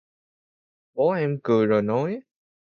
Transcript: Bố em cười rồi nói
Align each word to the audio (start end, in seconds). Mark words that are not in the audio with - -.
Bố 0.93 1.11
em 1.11 1.39
cười 1.43 1.65
rồi 1.67 1.81
nói 1.81 2.19